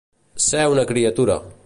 [0.45, 1.41] Ser una criatura.